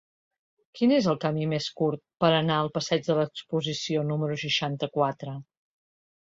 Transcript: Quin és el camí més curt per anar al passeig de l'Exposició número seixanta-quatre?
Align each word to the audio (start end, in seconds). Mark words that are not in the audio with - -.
Quin 0.77 0.93
és 0.95 1.09
el 1.11 1.17
camí 1.25 1.43
més 1.51 1.67
curt 1.81 2.01
per 2.25 2.31
anar 2.37 2.55
al 2.61 2.71
passeig 2.79 3.05
de 3.11 3.19
l'Exposició 3.19 4.07
número 4.15 4.39
seixanta-quatre? 4.47 5.37